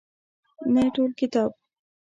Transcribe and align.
نه 0.73 0.81
ټول 0.95 1.09
کتاب. 1.19 1.51